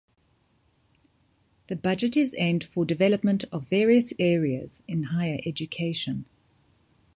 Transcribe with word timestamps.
The 1.67 1.75
budget 1.75 2.17
is 2.17 2.33
aimed 2.39 2.63
for 2.63 2.85
development 2.85 3.45
of 3.51 3.67
various 3.67 4.13
areas 4.17 4.81
in 4.87 5.03
higher 5.13 5.39
education. 5.45 6.25